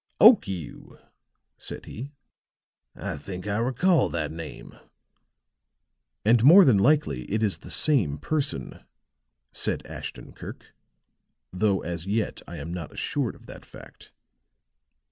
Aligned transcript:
"Okiu!" 0.19 0.97
said 1.59 1.85
he. 1.85 2.09
"I 2.95 3.17
think 3.17 3.45
I 3.45 3.57
recall 3.57 4.09
that 4.09 4.31
name." 4.31 4.73
"And 6.25 6.43
more 6.43 6.65
than 6.65 6.79
likely 6.79 7.31
it 7.31 7.43
is 7.43 7.59
the 7.59 7.69
same 7.69 8.17
person," 8.17 8.79
said 9.51 9.85
Ashton 9.85 10.33
Kirk; 10.33 10.73
"though 11.53 11.83
as 11.83 12.07
yet 12.07 12.41
I 12.47 12.57
am 12.57 12.73
not 12.73 12.91
assured 12.91 13.35
of 13.35 13.45
that 13.45 13.63
fact." 13.63 14.11